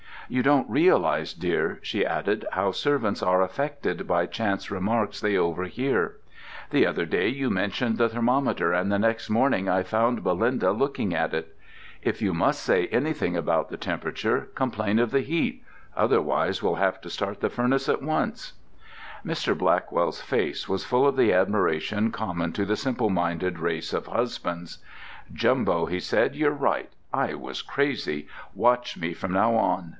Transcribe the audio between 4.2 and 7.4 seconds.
chance remarks they overhear. The other day